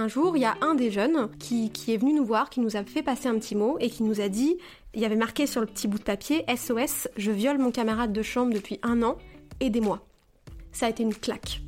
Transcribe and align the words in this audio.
Un 0.00 0.06
jour, 0.06 0.36
il 0.36 0.42
y 0.42 0.44
a 0.44 0.56
un 0.60 0.76
des 0.76 0.92
jeunes 0.92 1.28
qui, 1.40 1.72
est 1.88 1.96
venu 1.96 2.14
nous 2.14 2.24
voir, 2.24 2.50
qui 2.50 2.60
nous 2.60 2.76
a 2.76 2.84
fait 2.84 3.02
passer 3.02 3.26
un 3.26 3.36
petit 3.36 3.56
mot 3.56 3.78
et 3.80 3.90
qui 3.90 4.04
nous 4.04 4.20
a 4.20 4.28
dit, 4.28 4.56
il 4.94 5.00
y 5.00 5.04
avait 5.04 5.16
marqué 5.16 5.48
sur 5.48 5.60
le 5.60 5.66
petit 5.66 5.88
bout 5.88 5.98
de 5.98 6.04
papier, 6.04 6.44
SOS, 6.46 7.08
je 7.16 7.32
viole 7.32 7.58
mon 7.58 7.72
camarade 7.72 8.12
de 8.12 8.22
chambre 8.22 8.54
depuis 8.54 8.78
un 8.84 9.02
an, 9.02 9.18
aidez-moi. 9.58 10.06
Ça 10.70 10.86
a 10.86 10.90
été 10.90 11.02
une 11.02 11.16
claque. 11.16 11.62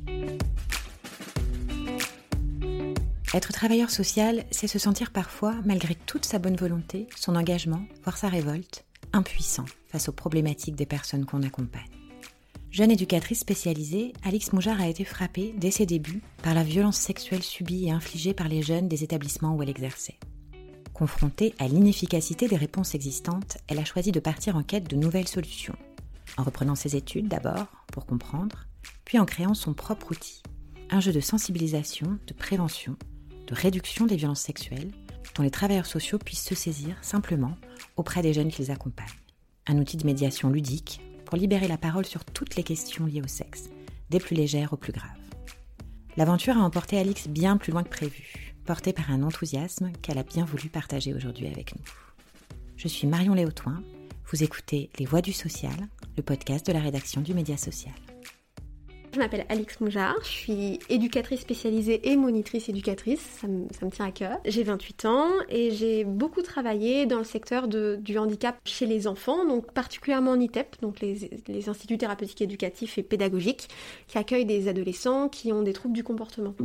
Être 3.33 3.51
travailleur 3.51 3.89
social, 3.89 4.45
c'est 4.49 4.67
se 4.67 4.79
sentir 4.79 5.11
parfois, 5.11 5.55
malgré 5.65 5.95
toute 5.95 6.23
sa 6.23 6.39
bonne 6.39 6.55
volonté, 6.55 7.09
son 7.17 7.35
engagement, 7.35 7.81
voire 8.03 8.15
sa 8.15 8.29
révolte, 8.29 8.85
impuissant 9.11 9.65
face 9.89 10.07
aux 10.07 10.13
problématiques 10.13 10.75
des 10.75 10.85
personnes 10.85 11.25
qu'on 11.25 11.43
accompagne. 11.43 11.90
Jeune 12.71 12.91
éducatrice 12.91 13.41
spécialisée, 13.41 14.13
Alix 14.23 14.53
Moujard 14.53 14.79
a 14.79 14.87
été 14.87 15.03
frappée, 15.03 15.53
dès 15.57 15.71
ses 15.71 15.85
débuts, 15.85 16.21
par 16.41 16.53
la 16.53 16.63
violence 16.63 16.95
sexuelle 16.95 17.43
subie 17.43 17.87
et 17.87 17.91
infligée 17.91 18.33
par 18.33 18.47
les 18.47 18.61
jeunes 18.61 18.87
des 18.87 19.03
établissements 19.03 19.53
où 19.53 19.61
elle 19.61 19.69
exerçait. 19.69 20.17
Confrontée 20.93 21.53
à 21.59 21.67
l'inefficacité 21.67 22.47
des 22.47 22.55
réponses 22.55 22.95
existantes, 22.95 23.57
elle 23.67 23.79
a 23.79 23.83
choisi 23.83 24.13
de 24.13 24.21
partir 24.21 24.55
en 24.55 24.63
quête 24.63 24.89
de 24.89 24.95
nouvelles 24.95 25.27
solutions. 25.27 25.75
En 26.37 26.43
reprenant 26.43 26.75
ses 26.75 26.95
études 26.95 27.27
d'abord, 27.27 27.67
pour 27.91 28.05
comprendre, 28.05 28.65
puis 29.03 29.19
en 29.19 29.25
créant 29.25 29.53
son 29.53 29.73
propre 29.73 30.11
outil. 30.11 30.41
Un 30.91 31.01
jeu 31.01 31.11
de 31.11 31.19
sensibilisation, 31.19 32.19
de 32.25 32.33
prévention, 32.33 32.95
de 33.47 33.53
réduction 33.53 34.05
des 34.05 34.15
violences 34.15 34.39
sexuelles, 34.39 34.91
dont 35.35 35.43
les 35.43 35.51
travailleurs 35.51 35.85
sociaux 35.85 36.19
puissent 36.19 36.45
se 36.45 36.55
saisir 36.55 36.95
simplement 37.01 37.57
auprès 37.97 38.21
des 38.21 38.31
jeunes 38.31 38.51
qu'ils 38.51 38.71
accompagnent. 38.71 39.07
Un 39.67 39.77
outil 39.77 39.97
de 39.97 40.05
médiation 40.05 40.49
ludique 40.49 41.01
libérer 41.37 41.67
la 41.67 41.77
parole 41.77 42.05
sur 42.05 42.25
toutes 42.25 42.55
les 42.55 42.63
questions 42.63 43.05
liées 43.05 43.21
au 43.21 43.27
sexe, 43.27 43.69
des 44.09 44.19
plus 44.19 44.35
légères 44.35 44.73
aux 44.73 44.77
plus 44.77 44.93
graves. 44.93 45.09
L'aventure 46.17 46.57
a 46.57 46.61
emporté 46.61 46.97
Alix 46.97 47.27
bien 47.27 47.57
plus 47.57 47.71
loin 47.71 47.83
que 47.83 47.89
prévu, 47.89 48.55
portée 48.65 48.93
par 48.93 49.11
un 49.11 49.23
enthousiasme 49.23 49.91
qu'elle 50.01 50.17
a 50.17 50.23
bien 50.23 50.45
voulu 50.45 50.69
partager 50.69 51.13
aujourd'hui 51.13 51.47
avec 51.47 51.75
nous. 51.75 51.85
Je 52.75 52.87
suis 52.87 53.07
Marion 53.07 53.33
Léotoin, 53.33 53.81
vous 54.31 54.43
écoutez 54.43 54.89
Les 54.99 55.05
Voix 55.05 55.21
du 55.21 55.33
Social, 55.33 55.87
le 56.17 56.23
podcast 56.23 56.65
de 56.65 56.73
la 56.73 56.79
rédaction 56.79 57.21
du 57.21 57.33
Média 57.33 57.57
Social. 57.57 57.93
Je 59.13 59.19
m'appelle 59.19 59.45
Alix 59.49 59.81
Moujard, 59.81 60.15
je 60.23 60.29
suis 60.29 60.79
éducatrice 60.87 61.41
spécialisée 61.41 62.09
et 62.09 62.15
monitrice 62.15 62.69
éducatrice, 62.69 63.19
ça 63.41 63.47
me, 63.47 63.91
tient 63.91 64.05
à 64.05 64.11
cœur. 64.11 64.37
J'ai 64.45 64.63
28 64.63 65.05
ans 65.05 65.27
et 65.49 65.71
j'ai 65.71 66.05
beaucoup 66.05 66.41
travaillé 66.41 67.05
dans 67.05 67.17
le 67.17 67.25
secteur 67.25 67.67
du 67.67 68.17
handicap 68.17 68.57
chez 68.63 68.85
les 68.85 69.07
enfants, 69.07 69.45
donc 69.45 69.73
particulièrement 69.73 70.31
en 70.31 70.39
ITEP, 70.39 70.77
donc 70.81 71.01
les, 71.01 71.29
les 71.47 71.67
instituts 71.67 71.97
thérapeutiques 71.97 72.41
éducatifs 72.41 72.97
et 72.97 73.03
pédagogiques, 73.03 73.67
qui 74.07 74.17
accueillent 74.17 74.45
des 74.45 74.69
adolescents 74.69 75.27
qui 75.27 75.51
ont 75.51 75.61
des 75.61 75.73
troubles 75.73 75.95
du 75.95 76.05
comportement. 76.05 76.55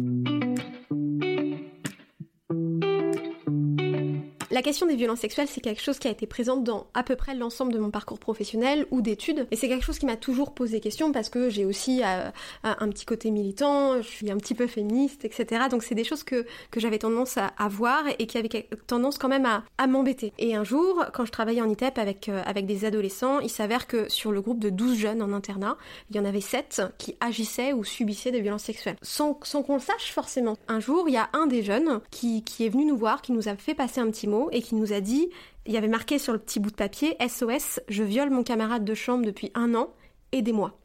La 4.57 4.63
question 4.63 4.87
des 4.87 4.97
violences 4.97 5.21
sexuelles, 5.21 5.49
c'est 5.51 5.61
quelque 5.61 5.83
chose 5.83 5.99
qui 5.99 6.09
a 6.09 6.11
été 6.11 6.27
présente 6.27 6.65
dans 6.65 6.87
à 6.95 7.03
peu 7.03 7.15
près 7.15 7.35
l'ensemble 7.35 7.75
de 7.75 7.79
mon 7.79 7.91
parcours 7.91 8.19
professionnel 8.19 8.87
ou 8.91 9.03
d'études. 9.03 9.47
Et 9.51 9.57
c'est 9.57 9.69
quelque 9.69 9.85
chose 9.85 9.99
qui 9.99 10.07
m'a 10.07 10.17
toujours 10.17 10.55
posé 10.55 10.81
question 10.81 11.13
parce 11.13 11.29
que 11.29 11.51
j'ai 11.51 11.67
aussi 11.67 12.01
euh, 12.03 12.31
un 12.63 12.89
petit 12.89 13.05
côté 13.05 13.31
militant, 13.31 14.01
je 14.01 14.09
suis 14.09 14.31
un 14.31 14.39
petit 14.39 14.55
peu 14.55 14.67
féministe, 14.67 15.27
etc. 15.27 15.65
Donc 15.71 15.83
c'est 15.83 15.95
des 15.95 16.05
choses 16.05 16.23
que, 16.23 16.47
que 16.71 16.81
j'avais 16.81 16.99
tendance 16.99 17.37
à, 17.37 17.69
voir 17.69 18.05
et 18.19 18.27
qui 18.27 18.39
avaient 18.39 18.67
tendance 18.87 19.19
quand 19.19 19.29
même 19.29 19.45
à, 19.45 19.63
à 19.77 19.87
m'embêter. 19.87 20.33
Et 20.39 20.57
un 20.57 20.65
jour, 20.65 21.05
quand 21.13 21.27
je 21.27 21.33
travaillais 21.33 21.61
en 21.61 21.69
ITEP 21.69 21.99
avec, 21.99 22.31
euh, 22.31 22.41
avec 22.47 22.65
des 22.65 22.87
adolescents, 22.87 23.41
il 23.41 23.51
s'avère 23.51 23.87
que 23.87 24.09
sur 24.09 24.33
le 24.33 24.41
groupe 24.41 24.61
de 24.61 24.71
12 24.71 24.97
jeunes 24.97 25.21
en 25.21 25.35
internat, 25.35 25.77
il 26.09 26.17
y 26.17 26.19
en 26.19 26.25
avait 26.25 26.41
7 26.41 26.81
qui 26.97 27.15
agissaient 27.21 27.75
ou 27.75 27.85
subissaient 27.85 28.31
des 28.31 28.41
violences 28.41 28.65
sexuelles. 28.65 28.97
Sans, 29.03 29.39
sans 29.43 29.63
qu'on 29.63 29.75
le 29.75 29.81
sache 29.81 30.13
forcément. 30.13 30.57
Un 30.67 30.81
jour, 30.81 31.11
il 31.11 31.13
y 31.13 31.19
a 31.19 31.29
un 31.35 31.47
des 31.47 31.63
jeunes 31.63 32.01
qui, 32.11 32.43
qui 32.43 32.65
est 32.65 32.71
venu 32.71 32.87
nous 32.87 32.97
voir, 32.97 33.21
qui 33.21 33.33
nous 33.33 33.49
a 33.49 33.57
fait 33.57 33.75
passer 33.75 34.01
un 34.01 34.11
petit 34.11 34.27
mot 34.27 34.46
et 34.53 34.63
qui 34.63 34.75
nous 34.75 34.93
a 34.93 35.01
dit, 35.01 35.31
il 35.67 35.73
y 35.73 35.77
avait 35.77 35.89
marqué 35.89 36.19
sur 36.19 36.33
le 36.33 36.39
petit 36.39 36.61
bout 36.61 36.71
de 36.71 36.77
papier 36.77 37.17
SOS, 37.21 37.81
je 37.89 38.03
viole 38.03 38.31
mon 38.31 38.43
camarade 38.43 38.85
de 38.85 38.95
chambre 38.95 39.25
depuis 39.25 39.51
un 39.55 39.75
an, 39.75 39.93
aidez-moi. 40.33 40.79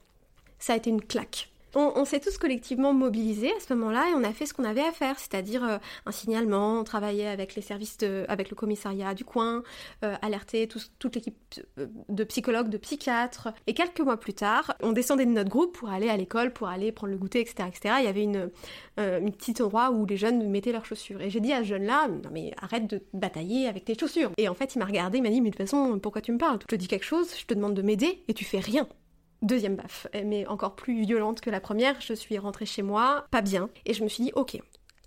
Ça 0.59 0.73
a 0.73 0.77
été 0.77 0.89
une 0.89 1.01
claque 1.01 1.50
on, 1.75 2.05
s'est 2.05 2.19
tous 2.19 2.37
collectivement 2.37 2.93
mobilisés 2.93 3.51
à 3.55 3.59
ce 3.59 3.73
moment-là 3.73 4.09
et 4.09 4.13
on 4.13 4.23
a 4.23 4.33
fait 4.33 4.45
ce 4.45 4.53
qu'on 4.53 4.63
avait 4.63 4.81
à 4.81 4.91
faire, 4.91 5.17
c'est-à-dire 5.19 5.63
euh, 5.63 5.77
un 6.05 6.11
signalement, 6.11 6.83
travailler 6.83 7.27
avec 7.27 7.55
les 7.55 7.61
services, 7.61 7.97
avec 8.27 8.49
le 8.49 8.55
commissariat 8.55 9.13
du 9.13 9.25
coin, 9.25 9.63
euh, 10.03 10.15
alerter 10.21 10.67
toute 10.67 11.15
l'équipe 11.15 11.37
euh, 11.77 11.87
de 12.09 12.23
psychologues, 12.23 12.69
de 12.69 12.77
psychiatres. 12.77 13.49
Et 13.67 13.73
quelques 13.73 14.01
mois 14.01 14.17
plus 14.17 14.33
tard, 14.33 14.75
on 14.81 14.91
descendait 14.91 15.25
de 15.25 15.31
notre 15.31 15.49
groupe 15.49 15.77
pour 15.77 15.89
aller 15.89 16.09
à 16.09 16.17
l'école, 16.17 16.51
pour 16.51 16.67
aller 16.67 16.91
prendre 16.91 17.11
le 17.11 17.17
goûter, 17.17 17.39
etc., 17.39 17.67
etc. 17.67 17.95
Il 17.99 18.05
y 18.05 18.07
avait 18.07 18.23
une, 18.23 18.49
une 18.97 19.31
petite 19.31 19.61
endroit 19.61 19.91
où 19.91 20.05
les 20.05 20.17
jeunes 20.17 20.49
mettaient 20.49 20.71
leurs 20.71 20.85
chaussures. 20.85 21.21
Et 21.21 21.29
j'ai 21.29 21.39
dit 21.39 21.53
à 21.53 21.59
ce 21.59 21.69
jeune-là, 21.69 22.07
non 22.07 22.29
mais 22.31 22.51
arrête 22.61 22.87
de 22.87 23.03
batailler 23.13 23.67
avec 23.67 23.85
tes 23.85 23.97
chaussures. 23.97 24.31
Et 24.37 24.47
en 24.49 24.53
fait, 24.53 24.75
il 24.75 24.79
m'a 24.79 24.85
regardé, 24.85 25.17
il 25.17 25.21
m'a 25.21 25.29
dit, 25.29 25.41
mais 25.41 25.49
de 25.49 25.55
toute 25.55 25.67
façon, 25.67 25.99
pourquoi 25.99 26.21
tu 26.21 26.31
me 26.31 26.37
parles? 26.37 26.59
Je 26.61 26.67
te 26.67 26.75
dis 26.75 26.87
quelque 26.87 27.05
chose, 27.05 27.33
je 27.37 27.45
te 27.45 27.53
demande 27.53 27.73
de 27.73 27.81
m'aider 27.81 28.23
et 28.27 28.33
tu 28.33 28.45
fais 28.45 28.59
rien. 28.59 28.87
Deuxième 29.41 29.75
baffe, 29.75 30.05
mais 30.13 30.45
encore 30.45 30.75
plus 30.75 31.01
violente 31.01 31.41
que 31.41 31.49
la 31.49 31.59
première, 31.59 31.99
je 31.99 32.13
suis 32.13 32.37
rentrée 32.37 32.67
chez 32.67 32.83
moi, 32.83 33.25
pas 33.31 33.41
bien, 33.41 33.69
et 33.85 33.93
je 33.93 34.03
me 34.03 34.07
suis 34.07 34.23
dit, 34.23 34.31
ok, 34.35 34.59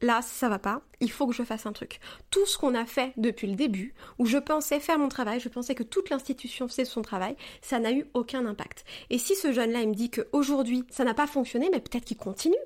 là 0.02 0.22
ça 0.22 0.48
va 0.48 0.58
pas, 0.58 0.82
il 1.00 1.10
faut 1.10 1.28
que 1.28 1.32
je 1.32 1.44
fasse 1.44 1.66
un 1.66 1.72
truc. 1.72 2.00
Tout 2.30 2.44
ce 2.46 2.58
qu'on 2.58 2.74
a 2.74 2.84
fait 2.84 3.12
depuis 3.16 3.46
le 3.46 3.54
début, 3.54 3.94
où 4.18 4.26
je 4.26 4.38
pensais 4.38 4.80
faire 4.80 4.98
mon 4.98 5.08
travail, 5.08 5.38
je 5.38 5.48
pensais 5.48 5.76
que 5.76 5.84
toute 5.84 6.10
l'institution 6.10 6.66
faisait 6.66 6.84
son 6.84 7.02
travail, 7.02 7.36
ça 7.62 7.78
n'a 7.78 7.92
eu 7.92 8.06
aucun 8.12 8.44
impact. 8.44 8.84
Et 9.08 9.18
si 9.18 9.36
ce 9.36 9.52
jeune-là 9.52 9.82
il 9.82 9.90
me 9.90 9.94
dit 9.94 10.10
qu'aujourd'hui 10.10 10.84
ça 10.90 11.04
n'a 11.04 11.14
pas 11.14 11.28
fonctionné, 11.28 11.68
mais 11.70 11.80
peut-être 11.80 12.04
qu'il 12.04 12.16
continue. 12.16 12.56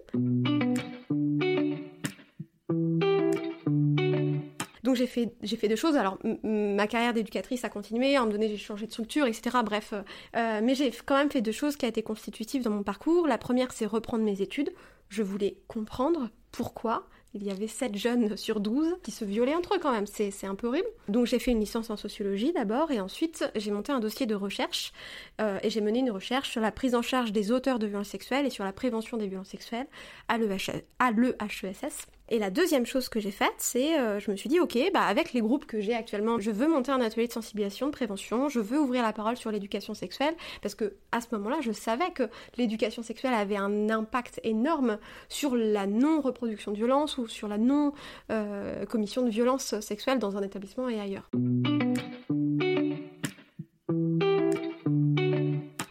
Donc 4.89 4.97
j'ai 4.97 5.07
fait, 5.07 5.69
deux 5.69 5.77
choses. 5.77 5.97
Alors 5.97 6.17
ma 6.43 6.87
carrière 6.87 7.13
d'éducatrice 7.13 7.63
a 7.63 7.69
continué, 7.69 8.17
à 8.17 8.21
un 8.21 8.23
moment 8.23 8.33
donné 8.33 8.49
j'ai 8.49 8.57
changé 8.57 8.87
de 8.87 8.91
structure, 8.91 9.27
etc. 9.27 9.59
Bref, 9.63 9.93
euh, 9.93 10.01
euh, 10.35 10.61
mais 10.65 10.75
j'ai 10.75 10.91
quand 11.05 11.19
même 11.19 11.31
fait 11.31 11.43
deux 11.43 11.53
choses 11.53 11.77
qui 11.77 11.85
ont 11.85 11.91
été 11.91 12.03
constitutives 12.03 12.63
dans 12.63 12.71
mon 12.71 12.83
parcours. 12.83 13.27
La 13.27 13.37
première 13.37 13.71
c'est 13.73 13.85
reprendre 13.85 14.25
mes 14.25 14.41
études. 14.41 14.73
Je 15.11 15.23
voulais 15.23 15.59
comprendre 15.67 16.31
pourquoi 16.53 17.07
il 17.35 17.45
y 17.45 17.51
avait 17.51 17.67
7 17.67 17.97
jeunes 17.97 18.37
sur 18.37 18.61
12 18.61 18.97
qui 19.03 19.11
se 19.11 19.25
violaient 19.25 19.55
entre 19.55 19.77
eux 19.77 19.79
quand 19.79 19.93
même, 19.93 20.07
c'est 20.07 20.47
un 20.47 20.55
peu 20.55 20.69
horrible. 20.69 20.89
Donc 21.09 21.27
j'ai 21.27 21.39
fait 21.39 21.51
une 21.51 21.61
licence 21.61 21.91
en 21.91 21.97
sociologie 21.97 22.53
d'abord 22.53 22.91
et 22.91 23.01
ensuite 23.01 23.51
j'ai 23.55 23.71
monté 23.71 23.93
un 23.93 24.01
dossier 24.01 24.27
de 24.27 24.35
recherche 24.35 24.93
euh, 25.41 25.59
et 25.63 25.71
j'ai 25.71 25.81
mené 25.81 25.99
une 26.01 26.11
recherche 26.11 26.51
sur 26.51 26.61
la 26.61 26.73
prise 26.73 26.95
en 26.95 27.03
charge 27.03 27.33
des 27.33 27.51
auteurs 27.51 27.79
de 27.79 27.87
violences 27.87 28.09
sexuelles 28.09 28.47
et 28.47 28.51
sur 28.51 28.65
la 28.65 28.73
prévention 28.73 29.17
des 29.17 29.27
violences 29.27 29.49
sexuelles 29.49 29.87
à 30.29 30.39
l'EHESS. 30.39 32.07
Et 32.31 32.39
la 32.39 32.51
deuxième 32.51 32.85
chose 32.85 33.09
que 33.09 33.21
j'ai 33.21 33.31
faite, 33.31 33.55
c'est 33.57 33.99
euh, 33.99 34.21
je 34.21 34.31
me 34.31 34.37
suis 34.37 34.51
dit 34.51 34.61
ok, 34.61 34.79
bah 34.93 35.03
avec 35.03 35.33
les 35.33 35.41
groupes 35.41 35.65
que 35.65 35.81
j'ai 35.81 35.95
actuellement, 35.95 36.39
je 36.39 36.51
veux 36.51 36.69
monter 36.69 36.93
un 36.93 37.01
atelier 37.01 37.27
de 37.27 37.33
sensibilisation, 37.33 37.87
de 37.87 37.93
prévention, 37.93 38.51
je 38.51 38.61
veux 38.61 38.79
ouvrir 38.79 39.03
la 39.03 39.15
parole 39.15 39.39
sur 39.39 39.51
l'éducation 39.51 39.95
sexuelle 39.95 40.35
parce 40.61 40.75
que 40.75 40.95
à 41.11 41.23
ce 41.23 41.29
moment-là, 41.33 41.59
je 41.63 41.73
savais 41.73 42.11
que 42.11 42.25
l'éducation 42.59 43.03
sexuelle 43.03 43.33
avait 43.33 43.57
un 43.57 43.89
impact 43.89 44.41
énorme 44.45 44.99
sur 45.31 45.57
la 45.57 45.87
non-reproduction 45.87 46.73
de 46.73 46.77
violence 46.77 47.18
sur 47.27 47.49
la 47.49 47.59
non-commission 47.59 49.23
euh, 49.23 49.25
de 49.25 49.31
violence 49.31 49.79
sexuelle 49.81 50.19
dans 50.19 50.37
un 50.37 50.43
établissement 50.43 50.89
et 50.89 51.01
ailleurs. 51.01 51.29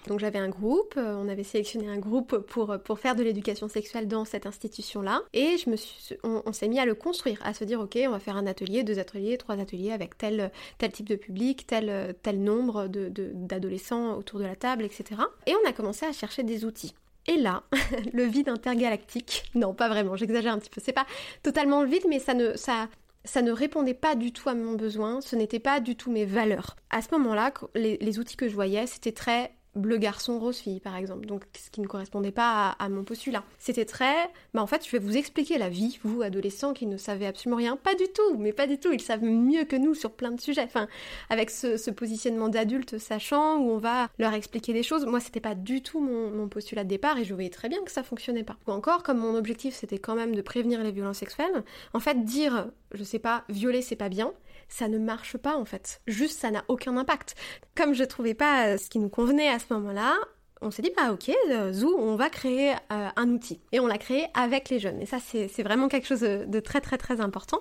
Donc 0.07 0.19
j'avais 0.19 0.39
un 0.39 0.47
groupe, 0.47 0.95
euh, 0.97 1.15
on 1.17 1.27
avait 1.27 1.43
sélectionné 1.43 1.89
un 1.89 1.97
groupe 1.97 2.37
pour, 2.37 2.77
pour 2.79 2.97
faire 2.97 3.15
de 3.15 3.23
l'éducation 3.23 3.67
sexuelle 3.67 4.07
dans 4.07 4.23
cette 4.23 4.45
institution-là. 4.45 5.21
Et 5.33 5.57
je 5.57 5.69
me 5.69 5.75
suis, 5.75 6.15
on, 6.23 6.53
s'est 6.53 6.69
mis 6.69 6.79
à 6.79 6.85
le 6.85 6.95
construire, 6.95 7.39
à 7.43 7.53
se 7.53 7.65
dire 7.65 7.81
ok, 7.81 7.99
on 8.07 8.11
va 8.11 8.19
faire 8.19 8.37
un 8.37 8.47
atelier, 8.47 8.83
deux 8.83 8.99
ateliers, 8.99 9.37
trois 9.37 9.59
ateliers 9.59 9.91
avec 9.91 10.17
tel, 10.17 10.51
tel 10.77 10.91
type 10.91 11.09
de 11.09 11.15
public, 11.17 11.67
tel, 11.67 12.15
tel 12.23 12.41
nombre 12.41 12.87
d'adolescents 12.87 14.13
de, 14.13 14.17
autour 14.17 14.39
de 14.39 14.45
la 14.45 14.55
table, 14.55 14.85
etc. 14.85 15.21
Et 15.45 15.53
on 15.53 15.69
a 15.69 15.73
commencé 15.73 16.05
à 16.05 16.13
chercher 16.13 16.43
des 16.43 16.63
outils. 16.63 16.93
Et 17.27 17.37
là, 17.37 17.63
le 18.13 18.23
vide 18.23 18.49
intergalactique, 18.49 19.43
non 19.55 19.73
pas 19.73 19.89
vraiment, 19.89 20.15
j'exagère 20.15 20.53
un 20.53 20.59
petit 20.59 20.69
peu, 20.69 20.81
c'est 20.83 20.93
pas 20.93 21.05
totalement 21.43 21.81
le 21.81 21.89
vide, 21.89 22.05
mais 22.07 22.19
ça 22.19 22.33
ne, 22.33 22.55
ça, 22.55 22.87
ça 23.25 23.41
ne 23.41 23.51
répondait 23.51 23.93
pas 23.93 24.15
du 24.15 24.31
tout 24.31 24.47
à 24.49 24.53
mon 24.53 24.73
besoin, 24.73 25.21
ce 25.21 25.35
n'était 25.35 25.59
pas 25.59 25.79
du 25.79 25.95
tout 25.95 26.11
mes 26.11 26.25
valeurs. 26.25 26.77
À 26.89 27.01
ce 27.01 27.09
moment-là, 27.11 27.51
les 27.75 28.19
outils 28.19 28.37
que 28.37 28.47
je 28.47 28.55
voyais, 28.55 28.87
c'était 28.87 29.11
très 29.11 29.56
bleu 29.77 29.97
garçon, 29.97 30.39
rose 30.39 30.57
fille, 30.57 30.79
par 30.79 30.95
exemple. 30.95 31.25
Donc, 31.25 31.43
ce 31.57 31.69
qui 31.69 31.81
ne 31.81 31.87
correspondait 31.87 32.31
pas 32.31 32.75
à, 32.79 32.89
mon 32.89 33.03
postulat. 33.03 33.43
C'était 33.59 33.85
très, 33.85 34.29
bah 34.53 34.61
en 34.61 34.67
fait, 34.67 34.85
je 34.85 34.91
vais 34.91 34.99
vous 34.99 35.17
expliquer 35.17 35.57
la 35.57 35.69
vie, 35.69 35.99
vous, 36.03 36.21
adolescents 36.21 36.73
qui 36.73 36.85
ne 36.85 36.97
savez 36.97 37.25
absolument 37.27 37.57
rien. 37.57 37.75
Pas 37.75 37.95
du 37.95 38.05
tout, 38.13 38.37
mais 38.37 38.53
pas 38.53 38.67
du 38.67 38.79
tout. 38.79 38.91
Ils 38.91 39.01
savent 39.01 39.23
mieux 39.23 39.65
que 39.65 39.75
nous 39.75 39.93
sur 39.93 40.11
plein 40.11 40.31
de 40.31 40.41
sujets. 40.41 40.63
Enfin, 40.63 40.87
avec 41.29 41.49
ce, 41.49 41.89
positionnement 41.91 42.49
d'adulte 42.49 42.97
sachant 42.97 43.57
où 43.57 43.71
on 43.71 43.77
va 43.77 44.09
leur 44.19 44.33
expliquer 44.33 44.73
des 44.73 44.83
choses. 44.83 45.05
Moi, 45.05 45.19
c'était 45.19 45.39
pas 45.39 45.55
du 45.55 45.81
tout 45.81 45.99
mon, 45.99 46.47
postulat 46.47 46.83
de 46.83 46.89
départ 46.89 47.17
et 47.17 47.25
je 47.25 47.33
voyais 47.33 47.49
très 47.49 47.69
bien 47.69 47.83
que 47.83 47.91
ça 47.91 48.03
fonctionnait 48.03 48.43
pas. 48.43 48.57
Ou 48.67 48.71
encore, 48.71 49.03
comme 49.03 49.17
mon 49.17 49.35
objectif 49.35 49.75
c'était 49.75 49.97
quand 49.97 50.15
même 50.15 50.35
de 50.35 50.41
prévenir 50.41 50.83
les 50.83 50.91
violences 50.91 51.17
sexuelles, 51.17 51.63
en 51.93 51.99
fait, 51.99 52.23
dire, 52.23 52.67
je 52.93 53.03
sais 53.03 53.19
pas, 53.19 53.43
violer 53.49 53.81
c'est 53.81 53.95
pas 53.95 54.09
bien, 54.09 54.33
ça 54.69 54.87
ne 54.87 54.97
marche 54.97 55.37
pas 55.37 55.55
en 55.57 55.65
fait. 55.65 56.01
Juste, 56.07 56.39
ça 56.39 56.51
n'a 56.51 56.63
aucun 56.67 56.97
impact. 56.97 57.35
Comme 57.75 57.93
je 57.93 58.03
trouvais 58.03 58.33
pas 58.33 58.67
euh, 58.67 58.77
ce 58.77 58.89
qui 58.89 58.99
nous 58.99 59.09
convenait 59.09 59.49
à 59.49 59.59
ce 59.59 59.73
moment-là, 59.73 60.15
on 60.61 60.71
s'est 60.71 60.81
dit, 60.81 60.91
bah 60.97 61.11
ok, 61.11 61.31
Zou, 61.71 61.95
on 61.97 62.15
va 62.15 62.29
créer 62.29 62.73
un 62.89 63.29
outil. 63.29 63.61
Et 63.71 63.79
on 63.79 63.85
l'a 63.85 63.99
créé 63.99 64.25
avec 64.33 64.69
les 64.69 64.79
jeunes. 64.79 64.99
Et 64.99 65.05
ça, 65.05 65.19
c'est 65.19 65.61
vraiment 65.61 65.87
quelque 65.87 66.07
chose 66.07 66.21
de 66.21 66.59
très 66.59 66.81
très 66.81 66.97
très 66.97 67.21
important. 67.21 67.59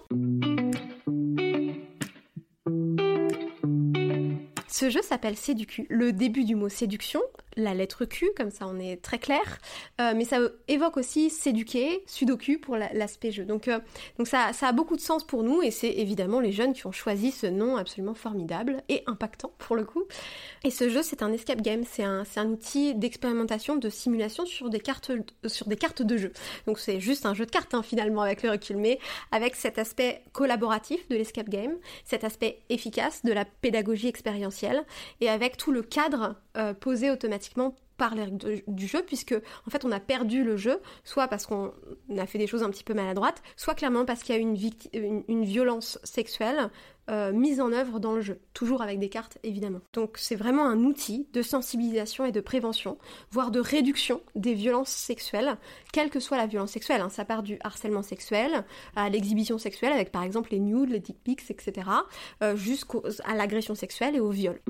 Ce 4.79 4.91
jeu 4.91 5.00
s'appelle 5.02 5.37
Séducu. 5.37 5.87
Le 5.88 6.12
début 6.12 6.44
du 6.44 6.55
mot 6.55 6.69
séduction, 6.69 7.23
la 7.56 7.75
lettre 7.75 8.05
Q, 8.05 8.31
comme 8.37 8.50
ça 8.50 8.67
on 8.69 8.79
est 8.79 9.03
très 9.03 9.19
clair, 9.19 9.58
euh, 10.00 10.12
mais 10.14 10.25
ça 10.25 10.38
évoque 10.69 10.97
aussi 10.97 11.31
s'éduquer, 11.31 12.03
sudoku 12.06 12.58
pour 12.61 12.76
l'aspect 12.76 13.32
jeu. 13.32 13.44
Donc, 13.44 13.69
euh, 13.69 13.81
donc 14.19 14.29
ça, 14.29 14.53
ça, 14.53 14.69
a 14.69 14.73
beaucoup 14.73 14.97
de 14.97 15.00
sens 15.00 15.25
pour 15.25 15.43
nous 15.43 15.62
et 15.62 15.70
c'est 15.70 15.91
évidemment 15.91 16.41
les 16.41 16.53
jeunes 16.53 16.75
qui 16.75 16.87
ont 16.87 16.93
choisi 16.93 17.31
ce 17.31 17.47
nom 17.47 17.76
absolument 17.76 18.14
formidable 18.14 18.82
et 18.88 19.03
impactant 19.06 19.53
pour 19.58 19.76
le 19.76 19.85
coup. 19.85 20.05
Et 20.64 20.70
ce 20.70 20.88
jeu 20.88 21.03
c'est 21.03 21.23
un 21.23 21.32
escape 21.32 21.62
game, 21.62 21.82
c'est 21.88 22.05
un, 22.05 22.25
un, 22.37 22.47
outil 22.47 22.94
d'expérimentation, 22.94 23.76
de 23.76 23.88
simulation 23.88 24.44
sur 24.44 24.69
des, 24.69 24.81
cartes, 24.81 25.11
sur 25.47 25.67
des 25.67 25.76
cartes 25.76 26.02
de 26.02 26.17
jeu. 26.17 26.32
Donc 26.67 26.79
c'est 26.79 27.00
juste 27.00 27.26
un 27.26 27.35
jeu 27.35 27.47
de 27.47 27.50
cartes 27.50 27.75
hein, 27.75 27.82
finalement 27.82 28.23
avec 28.23 28.43
le 28.43 28.50
recul, 28.50 28.76
mais 28.76 28.99
avec 29.32 29.56
cet 29.56 29.79
aspect 29.79 30.23
collaboratif 30.32 31.09
de 31.09 31.17
l'escape 31.17 31.49
game, 31.49 31.75
cet 32.05 32.25
aspect 32.25 32.61
efficace 32.69 33.25
de 33.25 33.32
la 33.32 33.44
pédagogie 33.44 34.09
expérientielle 34.09 34.85
et 35.20 35.31
avec 35.31 35.56
tout 35.56 35.73
le 35.73 35.82
cadre 35.82 36.37
euh, 36.56 36.75
posé 36.75 37.11
automatiquement 37.11 37.45
par 37.96 38.14
les 38.14 38.25
règles 38.25 38.62
du 38.66 38.87
jeu, 38.87 39.02
puisque 39.06 39.34
en 39.66 39.70
fait 39.70 39.84
on 39.84 39.93
a 39.93 40.00
perdu 40.00 40.44
le 40.44 40.56
jeu, 40.56 40.81
soit 41.04 41.28
parce 41.28 41.46
qu'on 41.46 41.72
a 42.16 42.26
fait 42.26 42.38
des 42.38 42.46
choses 42.46 42.62
un 42.62 42.70
petit 42.70 42.84
peu 42.84 42.94
maladroites, 42.94 43.43
soit 43.56 43.75
clairement 43.75 44.04
parce 44.04 44.22
qu'il 44.22 44.34
y 44.34 44.38
a 44.38 44.40
une, 44.40 45.25
une 45.28 45.44
violence 45.44 45.98
sexuelle 46.04 46.70
euh, 47.08 47.32
mise 47.32 47.60
en 47.60 47.70
œuvre 47.72 48.00
dans 48.00 48.16
le 48.16 48.20
jeu, 48.20 48.40
toujours 48.52 48.82
avec 48.82 48.98
des 48.98 49.08
cartes 49.08 49.38
évidemment. 49.44 49.78
Donc 49.93 50.16
c'est 50.16 50.34
vraiment 50.34 50.66
un 50.66 50.82
outil 50.82 51.28
de 51.32 51.40
sensibilisation 51.40 52.25
et 52.25 52.32
de 52.32 52.40
prévention, 52.40 52.98
voire 53.31 53.52
de 53.52 53.60
réduction 53.60 54.20
des 54.34 54.54
violences 54.54 54.90
sexuelles, 54.90 55.56
quelle 55.92 56.10
que 56.10 56.19
soit 56.19 56.37
la 56.37 56.46
violence 56.46 56.72
sexuelle. 56.72 57.00
Hein. 57.00 57.08
Ça 57.08 57.25
part 57.25 57.44
du 57.44 57.58
harcèlement 57.62 58.02
sexuel 58.02 58.64
à 58.96 59.08
l'exhibition 59.08 59.56
sexuelle, 59.56 59.92
avec 59.92 60.10
par 60.10 60.25
exemple 60.25 60.50
les 60.50 60.58
nudes, 60.58 60.90
les 60.90 61.00
dick 61.00 61.22
pics, 61.22 61.49
etc., 61.49 61.88
euh, 62.42 62.56
jusqu'à 62.56 62.99
l'agression 63.37 63.76
sexuelle 63.76 64.16
et 64.16 64.20
au 64.20 64.31
viol. 64.31 64.60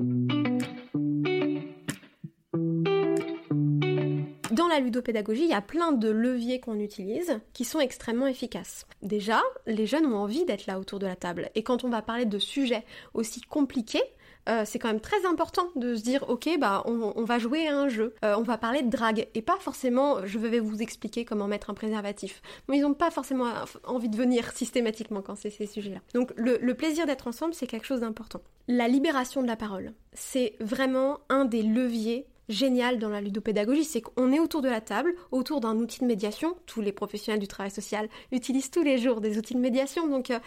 La 4.67 4.79
ludopédagogie, 4.79 5.43
il 5.43 5.49
y 5.49 5.53
a 5.53 5.61
plein 5.61 5.91
de 5.91 6.09
leviers 6.09 6.59
qu'on 6.59 6.79
utilise 6.79 7.39
qui 7.53 7.65
sont 7.65 7.79
extrêmement 7.79 8.27
efficaces. 8.27 8.85
Déjà, 9.01 9.41
les 9.65 9.87
jeunes 9.87 10.05
ont 10.05 10.17
envie 10.17 10.45
d'être 10.45 10.67
là 10.67 10.79
autour 10.79 10.99
de 10.99 11.07
la 11.07 11.15
table. 11.15 11.49
Et 11.55 11.63
quand 11.63 11.83
on 11.83 11.89
va 11.89 12.01
parler 12.01 12.25
de 12.25 12.37
sujets 12.37 12.83
aussi 13.13 13.41
compliqués, 13.41 14.03
euh, 14.49 14.63
c'est 14.65 14.77
quand 14.77 14.89
même 14.89 15.01
très 15.01 15.25
important 15.25 15.69
de 15.75 15.95
se 15.95 16.03
dire 16.03 16.23
ok 16.29 16.57
bah 16.57 16.83
on, 16.85 17.23
va 17.23 17.37
jouer 17.37 17.67
à 17.67 17.77
un 17.77 17.89
jeu, 17.89 18.13
euh, 18.23 18.35
on 18.37 18.43
va 18.43 18.57
parler 18.57 18.81
de 18.81 18.89
drague 18.89 19.27
et 19.33 19.41
pas 19.41 19.57
forcément 19.59 20.25
je 20.25 20.39
vais 20.39 20.59
vous 20.59 20.81
expliquer 20.81 21.25
comment 21.25 21.47
mettre 21.47 21.69
un 21.69 21.73
préservatif. 21.73 22.41
Mais 22.69 22.77
ils 22.77 22.81
n'ont 22.81 22.93
pas 22.93 23.11
forcément 23.11 23.51
envie 23.83 24.07
de 24.07 24.15
venir 24.15 24.51
systématiquement 24.51 25.21
quand 25.21 25.35
c'est 25.35 25.49
ces 25.49 25.65
sujets-là. 25.65 25.99
Donc 26.13 26.31
le 26.37 26.73
plaisir 26.75 27.05
d'être 27.05 27.27
ensemble 27.27 27.53
c'est 27.53 27.67
quelque 27.67 27.85
chose 27.85 28.01
d'important. 28.01 28.41
La 28.69 28.87
libération 28.87 29.41
de 29.41 29.47
la 29.47 29.55
parole, 29.55 29.93
c'est 30.13 30.55
vraiment 30.59 31.19
un 31.29 31.43
des 31.45 31.63
leviers 31.63 32.25
génial 32.49 32.99
dans 32.99 33.09
la 33.09 33.21
ludopédagogie, 33.21 33.83
c'est 33.83 34.01
qu'on 34.01 34.31
est 34.31 34.39
autour 34.39 34.61
de 34.61 34.69
la 34.69 34.81
table, 34.81 35.13
autour 35.31 35.59
d'un 35.59 35.77
outil 35.77 35.99
de 35.99 36.05
médiation. 36.05 36.55
Tous 36.65 36.81
les 36.81 36.91
professionnels 36.91 37.39
du 37.39 37.47
travail 37.47 37.71
social 37.71 38.09
utilisent 38.31 38.71
tous 38.71 38.83
les 38.83 38.97
jours 38.97 39.21
des 39.21 39.37
outils 39.37 39.53
de 39.53 39.59
médiation, 39.59 40.07
donc 40.07 40.31
euh, 40.31 40.39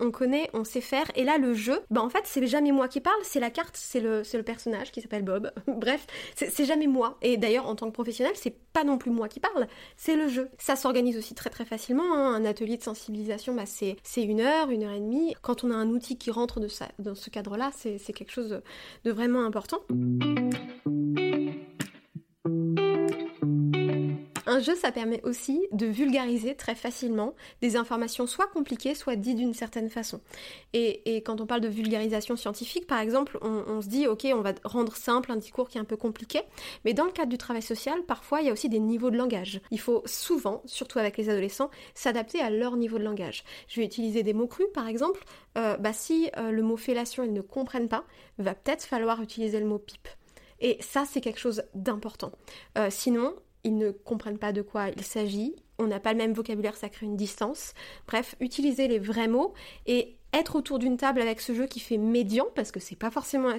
on, 0.00 0.10
connaît, 0.10 0.50
on 0.52 0.64
sait 0.64 0.80
faire. 0.80 1.06
Et 1.14 1.24
là, 1.24 1.38
le 1.38 1.54
jeu, 1.54 1.80
bah 1.90 2.02
en 2.02 2.08
fait, 2.08 2.22
c'est 2.24 2.46
jamais 2.46 2.72
moi 2.72 2.88
qui 2.88 3.00
parle, 3.00 3.18
c'est 3.22 3.40
la 3.40 3.50
carte, 3.50 3.76
c'est 3.76 4.00
le, 4.00 4.22
le 4.32 4.42
personnage 4.42 4.92
qui 4.92 5.00
s'appelle 5.00 5.22
Bob. 5.22 5.52
Bref, 5.66 6.06
c'est 6.34 6.64
jamais 6.64 6.86
moi. 6.86 7.18
Et 7.22 7.36
d'ailleurs, 7.36 7.66
en 7.66 7.74
tant 7.74 7.86
que 7.86 7.92
professionnel, 7.92 8.32
c'est 8.36 8.54
pas 8.72 8.84
non 8.84 8.98
plus 8.98 9.10
moi 9.10 9.28
qui 9.28 9.40
parle, 9.40 9.66
c'est 9.96 10.16
le 10.16 10.28
jeu. 10.28 10.48
Ça 10.58 10.76
s'organise 10.76 11.16
aussi 11.16 11.34
très 11.34 11.50
très 11.50 11.64
facilement. 11.64 12.14
Hein. 12.14 12.34
Un 12.34 12.44
atelier 12.44 12.76
de 12.76 12.82
sensibilisation, 12.82 13.54
bah, 13.54 13.64
c'est 13.66 13.96
une 14.22 14.40
heure, 14.40 14.70
une 14.70 14.84
heure 14.84 14.92
et 14.92 15.00
demie. 15.00 15.34
Quand 15.42 15.64
on 15.64 15.70
a 15.70 15.74
un 15.74 15.88
outil 15.88 16.18
qui 16.18 16.30
rentre 16.30 16.60
de 16.60 16.66
dans 16.98 17.14
ce 17.14 17.30
cadre-là, 17.30 17.70
c'est 17.74 18.12
quelque 18.12 18.32
chose 18.32 18.60
de 19.04 19.10
vraiment 19.10 19.44
important. 19.44 19.78
Un 24.56 24.60
jeu, 24.60 24.74
ça 24.74 24.90
permet 24.90 25.22
aussi 25.22 25.68
de 25.72 25.84
vulgariser 25.84 26.54
très 26.54 26.74
facilement 26.74 27.34
des 27.60 27.76
informations 27.76 28.26
soit 28.26 28.46
compliquées, 28.46 28.94
soit 28.94 29.14
dites 29.14 29.36
d'une 29.36 29.52
certaine 29.52 29.90
façon. 29.90 30.22
Et, 30.72 31.16
quand 31.26 31.42
on 31.42 31.46
parle 31.46 31.60
de 31.60 31.68
vulgarisation 31.68 32.36
scientifique, 32.36 32.86
par 32.86 33.00
exemple, 33.00 33.38
on, 33.42 33.82
se 33.82 33.88
dit, 33.88 34.06
ok, 34.06 34.26
on 34.32 34.40
va 34.40 34.54
rendre 34.64 34.96
simple 34.96 35.30
un 35.30 35.36
discours 35.36 35.68
qui 35.68 35.76
est 35.76 35.80
un 35.82 35.84
peu 35.84 35.98
compliqué, 35.98 36.40
mais 36.86 36.94
dans 36.94 37.04
le 37.04 37.10
cadre 37.10 37.28
du 37.28 37.36
travail 37.36 37.60
social, 37.60 38.02
parfois, 38.04 38.40
il 38.40 38.46
y 38.46 38.48
a 38.48 38.52
aussi 38.54 38.70
des 38.70 38.78
niveaux 38.78 39.10
de 39.10 39.18
langage. 39.18 39.60
Il 39.70 39.78
faut 39.78 40.02
souvent, 40.06 40.62
surtout 40.64 40.98
avec 40.98 41.18
les 41.18 41.28
adolescents, 41.28 41.70
s'adapter 41.92 42.40
à 42.40 42.48
leur 42.48 42.78
niveau 42.78 42.96
de 42.96 43.04
langage. 43.04 43.44
Je 43.68 43.78
vais 43.78 43.84
utiliser 43.84 44.22
des 44.22 44.32
mots 44.32 44.46
crus, 44.46 44.68
par 44.72 44.88
exemple. 44.88 45.22
Euh, 45.58 45.76
bah, 45.76 45.92
si 45.92 46.30
euh, 46.38 46.50
le 46.50 46.62
mot 46.62 46.78
fellation, 46.78 47.24
ils 47.24 47.32
ne 47.34 47.42
comprennent 47.42 47.90
pas, 47.90 48.04
va 48.38 48.54
peut-être 48.54 48.84
falloir 48.84 49.20
utiliser 49.20 49.60
le 49.60 49.66
mot 49.66 49.78
pipe. 49.78 50.08
Et 50.60 50.78
ça, 50.80 51.04
c'est 51.04 51.20
quelque 51.20 51.40
chose 51.40 51.64
d'important. 51.74 52.32
Euh, 52.78 52.88
sinon, 52.90 53.34
ils 53.66 53.76
ne 53.76 53.90
comprennent 53.90 54.38
pas 54.38 54.52
de 54.52 54.62
quoi 54.62 54.88
il 54.96 55.02
s'agit, 55.02 55.56
on 55.78 55.88
n'a 55.88 56.00
pas 56.00 56.12
le 56.12 56.18
même 56.18 56.32
vocabulaire, 56.32 56.76
ça 56.76 56.88
crée 56.88 57.04
une 57.04 57.16
distance. 57.16 57.74
Bref, 58.06 58.36
utiliser 58.40 58.86
les 58.86 59.00
vrais 59.00 59.28
mots 59.28 59.52
et 59.86 60.16
être 60.32 60.56
autour 60.56 60.78
d'une 60.78 60.96
table 60.96 61.20
avec 61.20 61.40
ce 61.40 61.52
jeu 61.52 61.66
qui 61.66 61.80
fait 61.80 61.98
médian, 61.98 62.46
parce 62.54 62.70
que 62.70 62.80
c'est 62.80 62.96
pas 62.96 63.10
forcément 63.10 63.50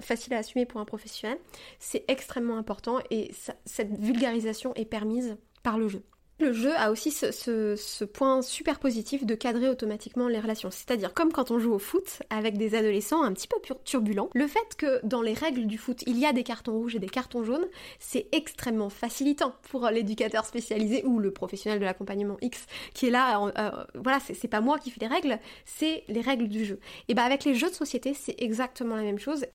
facile 0.00 0.34
à 0.34 0.38
assumer 0.38 0.66
pour 0.66 0.80
un 0.80 0.84
professionnel, 0.84 1.38
c'est 1.78 2.04
extrêmement 2.08 2.58
important 2.58 2.98
et 3.10 3.30
cette 3.64 3.98
vulgarisation 3.98 4.74
est 4.74 4.84
permise 4.84 5.36
par 5.62 5.78
le 5.78 5.88
jeu. 5.88 6.02
Le 6.40 6.52
jeu 6.52 6.72
a 6.76 6.90
aussi 6.90 7.12
ce, 7.12 8.04
point 8.04 8.42
super 8.42 8.80
positif 8.80 9.24
de 9.24 9.34
cadrer 9.36 9.68
automatiquement 9.68 10.26
les 10.26 10.40
relations. 10.40 10.70
C'est-à-dire 10.70 11.14
comme 11.14 11.32
quand 11.32 11.52
on 11.52 11.60
joue 11.60 11.72
au 11.72 11.78
foot 11.78 12.22
avec 12.28 12.58
des 12.58 12.74
adolescents 12.74 13.22
un 13.22 13.32
petit 13.32 13.46
peu 13.46 13.56
turbulents, 13.84 14.30
le 14.34 14.46
fait 14.48 14.74
que 14.76 15.00
dans 15.06 15.22
les 15.22 15.32
règles 15.32 15.66
du 15.66 15.78
foot, 15.78 16.02
il 16.06 16.18
y 16.18 16.26
a 16.26 16.32
des 16.32 16.42
cartons 16.42 16.72
rouges 16.72 16.96
et 16.96 16.98
des 16.98 17.08
cartons 17.08 17.44
jaunes, 17.44 17.66
c'est 18.00 18.26
extrêmement 18.32 18.90
facilitant 18.90 19.54
pour 19.70 19.88
l'éducateur 19.88 20.44
spécialisé 20.44 21.04
ou 21.04 21.20
le 21.20 21.30
professionnel 21.30 21.78
de 21.78 21.84
l'accompagnement 21.84 22.36
X 22.42 22.66
qui 22.94 23.06
est 23.06 23.10
là. 23.10 23.40
Euh, 23.56 23.84
voilà, 23.94 24.18
c'est 24.20 24.48
pas 24.48 24.60
moi 24.60 24.78
qui 24.78 24.90
fais 24.90 25.00
les 25.00 25.06
règles, 25.06 25.38
c'est 25.64 26.02
les 26.08 26.20
règles 26.20 26.48
du 26.48 26.64
jeu. 26.64 26.80
Et 27.08 27.14
bah 27.14 27.22
avec 27.22 27.44
les 27.44 27.54
jeux 27.54 27.70
de 27.70 27.74
société, 27.74 28.12
c'est 28.12 28.34
exactement 28.38 28.96
la 28.96 29.02
même 29.02 29.20
chose. 29.20 29.46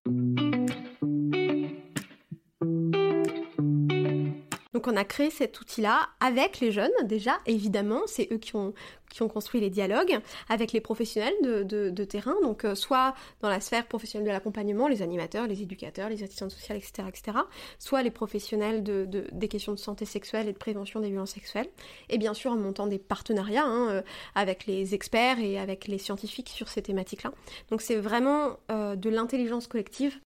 Donc 4.80 4.94
on 4.94 4.96
a 4.96 5.04
créé 5.04 5.28
cet 5.28 5.60
outil-là 5.60 6.08
avec 6.20 6.58
les 6.60 6.72
jeunes 6.72 6.88
déjà, 7.04 7.38
évidemment, 7.44 8.00
c'est 8.06 8.32
eux 8.32 8.38
qui 8.38 8.56
ont, 8.56 8.72
construit 9.28 9.60
les 9.60 9.68
dialogues, 9.68 10.20
avec 10.48 10.72
les 10.72 10.80
professionnels 10.80 11.34
de, 11.42 12.04
terrain, 12.04 12.34
donc 12.42 12.64
euh, 12.64 12.74
soit 12.74 13.14
dans 13.42 13.50
la 13.50 13.60
sphère 13.60 13.84
professionnelle 13.84 14.26
de 14.26 14.32
l'accompagnement, 14.32 14.88
les 14.88 15.02
animateurs, 15.02 15.46
les 15.46 15.60
éducateurs, 15.60 16.08
les 16.08 16.22
assistants 16.22 16.48
sociales, 16.48 16.78
etc., 16.78 17.06
etc., 17.08 17.36
soit 17.78 18.02
les 18.02 18.10
professionnels 18.10 18.82
de, 18.82 19.06
des 19.30 19.48
questions 19.48 19.72
de 19.72 19.78
santé 19.78 20.06
sexuelle 20.06 20.48
et 20.48 20.54
de 20.54 20.58
prévention 20.58 21.00
des 21.00 21.10
violences 21.10 21.32
sexuelles, 21.32 21.68
et 22.08 22.16
bien 22.16 22.32
sûr 22.32 22.52
en 22.52 22.56
montant 22.56 22.86
des 22.86 22.98
partenariats 22.98 23.66
hein, 23.66 23.90
euh, 23.90 24.02
avec 24.34 24.64
les 24.64 24.94
experts 24.94 25.40
et 25.40 25.58
avec 25.58 25.88
les 25.88 25.98
scientifiques 25.98 26.48
sur 26.48 26.68
ces 26.68 26.80
thématiques-là. 26.80 27.32
Donc 27.70 27.82
c'est 27.82 27.96
vraiment 27.96 28.56
euh, 28.70 28.96
de 28.96 29.10
l'intelligence 29.10 29.66
collective. 29.66 30.18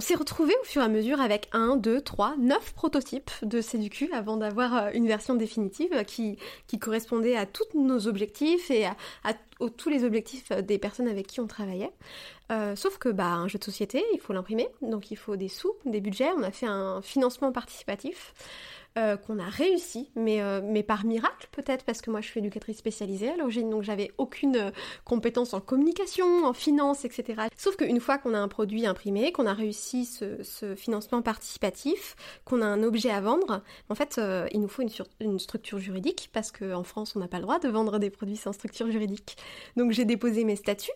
On 0.00 0.02
s'est 0.02 0.14
retrouvé 0.14 0.54
au 0.62 0.64
fur 0.64 0.80
et 0.80 0.84
à 0.86 0.88
mesure 0.88 1.20
avec 1.20 1.50
1, 1.52 1.76
2, 1.76 2.00
3, 2.00 2.36
9 2.38 2.72
prototypes 2.72 3.30
de 3.42 3.60
CDQ 3.60 4.08
avant 4.14 4.38
d'avoir 4.38 4.74
euh, 4.74 4.90
une 4.94 5.06
version 5.06 5.34
définitive 5.34 6.04
qui, 6.06 6.38
qui 6.68 6.78
correspondait 6.78 7.36
à 7.36 7.44
tous 7.44 7.66
nos 7.74 8.06
objectifs 8.06 8.70
et 8.70 8.86
à, 8.86 8.94
tous 9.76 9.90
les 9.90 10.04
objectifs 10.04 10.52
des 10.52 10.78
personnes 10.78 11.06
avec 11.06 11.26
qui 11.26 11.38
on 11.38 11.46
travaillait. 11.46 11.92
Euh, 12.50 12.76
sauf 12.76 12.96
que 12.96 13.10
bah 13.10 13.26
un 13.26 13.46
jeu 13.46 13.58
de 13.58 13.64
société, 13.64 14.02
il 14.14 14.20
faut 14.20 14.32
l'imprimer, 14.32 14.70
donc 14.80 15.10
il 15.10 15.16
faut 15.16 15.36
des 15.36 15.48
sous, 15.48 15.74
des 15.84 16.00
budgets. 16.00 16.30
On 16.34 16.42
a 16.44 16.50
fait 16.50 16.64
un 16.64 17.02
financement 17.02 17.52
participatif. 17.52 18.32
Euh, 18.98 19.16
qu'on 19.16 19.38
a 19.38 19.48
réussi, 19.48 20.10
mais, 20.16 20.42
euh, 20.42 20.60
mais 20.64 20.82
par 20.82 21.04
miracle 21.04 21.46
peut-être, 21.52 21.84
parce 21.84 22.00
que 22.00 22.10
moi 22.10 22.20
je 22.20 22.26
suis 22.26 22.40
éducatrice 22.40 22.78
spécialisée 22.78 23.30
à 23.30 23.36
l'origine, 23.36 23.70
donc 23.70 23.84
j'avais 23.84 24.10
aucune 24.18 24.56
euh, 24.56 24.70
compétence 25.04 25.54
en 25.54 25.60
communication, 25.60 26.44
en 26.44 26.52
finance, 26.52 27.04
etc. 27.04 27.42
Sauf 27.56 27.76
qu'une 27.76 28.00
fois 28.00 28.18
qu'on 28.18 28.34
a 28.34 28.38
un 28.40 28.48
produit 28.48 28.86
imprimé, 28.86 29.30
qu'on 29.30 29.46
a 29.46 29.54
réussi 29.54 30.06
ce, 30.06 30.74
financement 30.74 31.22
participatif, 31.22 32.16
qu'on 32.44 32.62
a 32.62 32.66
un 32.66 32.82
objet 32.82 33.10
à 33.10 33.20
vendre, 33.20 33.62
en 33.90 33.94
fait 33.94 34.20
il 34.50 34.60
nous 34.60 34.66
faut 34.66 34.82
une, 34.82 34.90
une 35.20 35.38
structure 35.38 35.78
juridique, 35.78 36.28
parce 36.32 36.50
qu'en 36.50 36.82
France 36.82 37.14
on 37.14 37.20
n'a 37.20 37.28
pas 37.28 37.38
le 37.38 37.44
droit 37.44 37.60
de 37.60 37.68
vendre 37.68 38.00
des 38.00 38.10
produits 38.10 38.36
sans 38.36 38.52
structure 38.52 38.90
juridique. 38.90 39.36
Donc 39.76 39.92
j'ai 39.92 40.04
déposé 40.04 40.42
mes 40.42 40.56
statuts, 40.56 40.90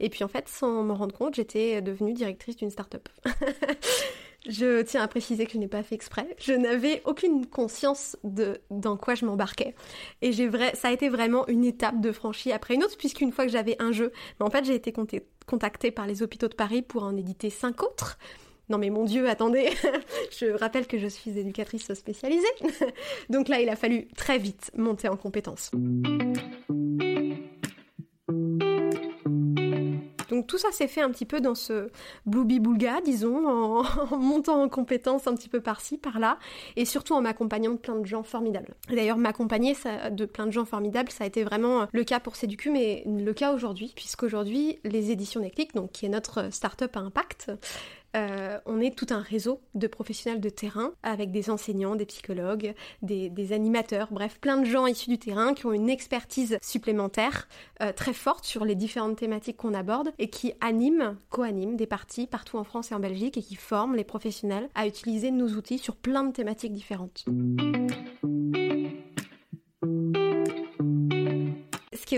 et 0.00 0.08
puis 0.08 0.24
en 0.24 0.28
fait, 0.28 0.48
sans 0.48 0.82
m'en 0.82 0.94
rendre 0.94 1.14
compte, 1.14 1.34
j'étais 1.34 1.82
devenue 1.82 2.14
directrice 2.14 2.56
d'une 2.56 2.70
start-up. 2.70 3.06
Je 4.46 4.82
tiens 4.82 5.02
à 5.02 5.08
préciser 5.08 5.46
que 5.46 5.52
je 5.52 5.58
n'ai 5.58 5.68
pas 5.68 5.82
fait 5.82 5.94
exprès. 5.94 6.26
Je 6.38 6.52
n'avais 6.52 7.00
aucune 7.04 7.46
conscience 7.46 8.16
de 8.24 8.60
dans 8.70 8.96
quoi 8.96 9.14
je 9.14 9.24
m'embarquais. 9.24 9.74
Et 10.20 10.32
ça 10.74 10.88
a 10.88 10.92
été 10.92 11.08
vraiment 11.08 11.46
une 11.48 11.64
étape 11.64 12.00
de 12.00 12.12
franchie 12.12 12.52
après 12.52 12.74
une 12.74 12.84
autre, 12.84 12.96
puisqu'une 12.98 13.32
fois 13.32 13.46
que 13.46 13.50
j'avais 13.50 13.76
un 13.78 13.92
jeu, 13.92 14.12
en 14.40 14.50
fait 14.50 14.64
j'ai 14.64 14.74
été 14.74 14.92
contactée 15.46 15.90
par 15.90 16.06
les 16.06 16.22
hôpitaux 16.22 16.48
de 16.48 16.54
Paris 16.54 16.82
pour 16.82 17.04
en 17.04 17.16
éditer 17.16 17.48
cinq 17.48 17.82
autres. 17.82 18.18
Non 18.68 18.78
mais 18.78 18.90
mon 18.90 19.04
Dieu, 19.04 19.28
attendez, 19.28 19.70
je 20.38 20.46
rappelle 20.46 20.86
que 20.86 20.98
je 20.98 21.06
suis 21.06 21.38
éducatrice 21.38 21.92
spécialisée. 21.92 22.46
Donc 23.30 23.48
là, 23.48 23.60
il 23.60 23.68
a 23.68 23.76
fallu 23.76 24.08
très 24.16 24.38
vite 24.38 24.70
monter 24.74 25.08
en 25.08 25.16
compétences. 25.16 25.70
Donc 30.34 30.48
tout 30.48 30.58
ça 30.58 30.72
s'est 30.72 30.88
fait 30.88 31.00
un 31.00 31.10
petit 31.10 31.26
peu 31.26 31.40
dans 31.40 31.54
ce 31.54 31.90
blooby 32.26 32.58
boulga, 32.58 33.00
disons, 33.04 33.46
en, 33.46 33.84
montant 34.18 34.60
en 34.60 34.68
compétences 34.68 35.28
un 35.28 35.34
petit 35.36 35.48
peu 35.48 35.60
par-ci, 35.60 35.96
par-là, 35.96 36.38
et 36.74 36.84
surtout 36.84 37.14
en 37.14 37.20
m'accompagnant 37.20 37.70
de 37.70 37.76
plein 37.76 37.94
de 37.94 38.04
gens 38.04 38.24
formidables. 38.24 38.74
D'ailleurs, 38.88 39.16
m'accompagner 39.16 39.76
de 40.10 40.24
plein 40.24 40.46
de 40.46 40.50
gens 40.50 40.64
formidables, 40.64 41.12
ça 41.12 41.22
a 41.22 41.26
été 41.28 41.44
vraiment 41.44 41.86
le 41.92 42.02
cas 42.02 42.18
pour 42.18 42.34
Séducu, 42.34 42.70
mais 42.70 43.04
le 43.06 43.32
cas 43.32 43.52
aujourd'hui, 43.52 43.92
puisqu'aujourd'hui, 43.94 44.80
les 44.82 45.12
éditions 45.12 45.40
Déclic, 45.40 45.72
donc 45.72 45.92
qui 45.92 46.06
est 46.06 46.08
notre 46.08 46.52
start-up 46.52 46.96
à 46.96 47.00
impact, 47.00 47.52
euh, 48.14 48.58
on 48.66 48.80
est 48.80 48.96
tout 48.96 49.06
un 49.10 49.20
réseau 49.20 49.60
de 49.74 49.86
professionnels 49.86 50.40
de 50.40 50.48
terrain 50.48 50.92
avec 51.02 51.30
des 51.30 51.50
enseignants, 51.50 51.96
des 51.96 52.06
psychologues, 52.06 52.74
des, 53.02 53.52
animateurs, 53.52 54.08
bref, 54.10 54.38
plein 54.40 54.56
de 54.56 54.64
gens 54.64 54.86
issus 54.86 55.10
du 55.10 55.18
terrain 55.18 55.54
qui 55.54 55.66
ont 55.66 55.72
une 55.72 55.90
expertise 55.90 56.58
supplémentaire 56.62 57.48
euh, 57.82 57.92
très 57.92 58.12
forte 58.12 58.44
sur 58.44 58.64
les 58.64 58.74
différentes 58.74 59.16
thématiques 59.16 59.56
qu'on 59.56 59.74
aborde 59.74 60.12
et 60.18 60.28
qui 60.28 60.52
animent, 60.60 61.16
co-animent 61.30 61.76
des 61.76 61.86
parties 61.86 62.26
partout 62.26 62.56
en 62.56 62.64
France 62.64 62.92
et 62.92 62.94
en 62.94 63.00
Belgique 63.00 63.36
et 63.36 63.42
qui 63.42 63.56
forment 63.56 63.96
les 63.96 64.04
professionnels 64.04 64.68
à 64.74 64.86
utiliser 64.86 65.30
nos 65.30 65.48
outils 65.48 65.78
sur 65.78 65.96
plein 65.96 66.24
de 66.24 66.32
thématiques 66.32 66.72
différentes 66.72 67.24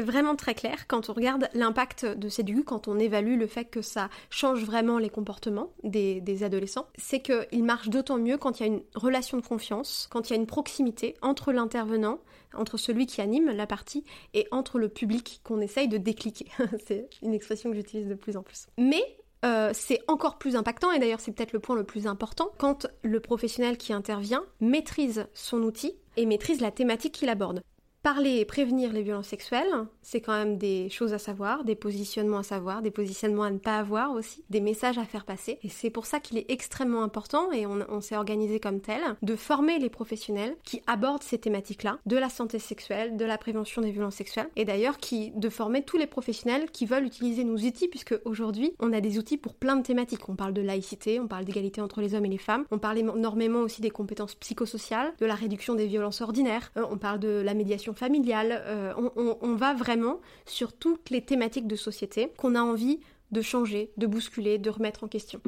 vraiment 0.00 0.36
très 0.36 0.54
clair 0.54 0.86
quand 0.86 1.10
on 1.10 1.12
regarde 1.12 1.48
l'impact 1.54 2.04
de 2.04 2.28
Sédugu, 2.28 2.64
quand 2.64 2.88
on 2.88 2.98
évalue 2.98 3.38
le 3.38 3.46
fait 3.46 3.64
que 3.64 3.82
ça 3.82 4.08
change 4.30 4.64
vraiment 4.64 4.98
les 4.98 5.10
comportements 5.10 5.70
des, 5.82 6.42
adolescents, 6.42 6.86
c'est 6.96 7.20
qu'il 7.20 7.64
marche 7.64 7.88
d'autant 7.88 8.18
mieux 8.18 8.36
quand 8.36 8.60
il 8.60 8.66
y 8.66 8.68
a 8.68 8.72
une 8.72 8.82
relation 8.94 9.38
de 9.38 9.42
confiance, 9.42 10.08
quand 10.10 10.28
il 10.28 10.34
y 10.34 10.36
a 10.36 10.38
une 10.38 10.46
proximité 10.46 11.14
entre 11.22 11.52
l'intervenant, 11.52 12.18
entre 12.54 12.76
celui 12.76 13.06
qui 13.06 13.20
anime 13.20 13.50
la 13.50 13.66
partie 13.66 14.04
et 14.34 14.46
entre 14.50 14.78
le 14.78 14.88
public 14.88 15.40
qu'on 15.44 15.60
essaye 15.60 15.88
de 15.88 15.98
décliquer. 15.98 16.46
c'est 16.86 17.08
une 17.22 17.32
expression 17.34 17.70
que 17.70 17.76
j'utilise 17.76 18.08
de 18.08 18.14
plus 18.14 18.36
en 18.36 18.42
plus. 18.42 18.66
Mais 18.78 19.02
euh, 19.44 19.70
c'est 19.72 20.00
encore 20.08 20.38
plus 20.38 20.56
impactant, 20.56 20.90
et 20.92 20.98
d'ailleurs 20.98 21.20
c'est 21.20 21.32
peut-être 21.32 21.52
le 21.52 21.60
point 21.60 21.76
le 21.76 21.84
plus 21.84 22.06
important, 22.06 22.50
quand 22.58 22.86
le 23.02 23.20
professionnel 23.20 23.76
qui 23.76 23.92
intervient 23.92 24.44
maîtrise 24.60 25.26
son 25.34 25.62
outil 25.62 25.94
et 26.16 26.26
maîtrise 26.26 26.60
la 26.60 26.70
thématique 26.70 27.12
qu'il 27.12 27.28
aborde 27.28 27.62
parler 28.06 28.36
et 28.36 28.44
prévenir 28.44 28.92
les 28.92 29.02
violences 29.02 29.26
sexuelles, 29.26 29.66
c'est 30.00 30.20
quand 30.20 30.38
même 30.38 30.58
des 30.58 30.88
choses 30.90 31.12
à 31.12 31.18
savoir, 31.18 31.64
des 31.64 31.74
positionnements 31.74 32.38
à 32.38 32.42
savoir, 32.44 32.80
des 32.80 32.92
positionnements 32.92 33.42
à 33.42 33.50
ne 33.50 33.58
pas 33.58 33.78
avoir 33.78 34.12
aussi, 34.12 34.44
des 34.48 34.60
messages 34.60 34.96
à 34.96 35.04
faire 35.04 35.24
passer. 35.24 35.58
Et 35.64 35.68
c'est 35.68 35.90
pour 35.90 36.06
ça 36.06 36.20
qu'il 36.20 36.38
est 36.38 36.48
extrêmement 36.48 37.02
important, 37.02 37.50
et 37.50 37.66
on, 37.66 38.00
s'est 38.00 38.16
organisé 38.16 38.60
comme 38.60 38.80
tel, 38.80 39.00
de 39.22 39.34
former 39.34 39.80
les 39.80 39.90
professionnels 39.90 40.54
qui 40.62 40.82
abordent 40.86 41.24
ces 41.24 41.38
thématiques-là, 41.38 41.98
de 42.06 42.16
la 42.16 42.28
santé 42.28 42.60
sexuelle, 42.60 43.16
de 43.16 43.24
la 43.24 43.38
prévention 43.38 43.82
des 43.82 43.90
violences 43.90 44.14
sexuelles, 44.14 44.50
et 44.54 44.64
d'ailleurs 44.64 44.98
qui 44.98 45.32
de 45.32 45.48
former 45.48 45.82
tous 45.82 45.98
les 45.98 46.06
professionnels 46.06 46.70
qui 46.70 46.86
veulent 46.86 47.06
utiliser 47.06 47.42
nos 47.42 47.56
outils, 47.56 47.88
puisque 47.88 48.14
aujourd'hui 48.24 48.72
on 48.78 48.92
a 48.92 49.00
des 49.00 49.18
outils 49.18 49.36
pour 49.36 49.54
plein 49.54 49.74
de 49.74 49.82
thématiques. 49.82 50.28
On 50.28 50.36
parle 50.36 50.52
de 50.52 50.62
laïcité, 50.62 51.18
on 51.18 51.26
parle 51.26 51.44
d'égalité 51.44 51.80
entre 51.80 52.00
les 52.00 52.14
hommes 52.14 52.26
et 52.26 52.30
les 52.30 52.38
femmes, 52.38 52.66
on 52.70 52.78
parle 52.78 52.98
énormément 52.98 53.62
aussi 53.62 53.80
des 53.80 53.90
compétences 53.90 54.36
psychosociales, 54.36 55.12
de 55.18 55.26
la 55.26 55.34
réduction 55.34 55.74
des 55.74 55.88
violences 55.88 56.20
ordinaires, 56.20 56.70
euh, 56.76 56.84
on 56.88 56.98
parle 56.98 57.18
de 57.18 57.42
la 57.44 57.54
médiation 57.54 57.94
familiale, 57.96 58.62
euh, 58.66 58.92
on, 59.16 59.54
va 59.54 59.74
vraiment 59.74 60.20
sur 60.44 60.72
toutes 60.72 61.10
les 61.10 61.22
thématiques 61.22 61.66
de 61.66 61.76
société 61.76 62.32
qu'on 62.36 62.54
a 62.54 62.60
envie 62.60 63.00
de 63.32 63.40
changer, 63.40 63.90
de 63.96 64.06
bousculer, 64.06 64.58
de 64.58 64.70
remettre 64.70 65.04
en 65.04 65.08
question. 65.08 65.40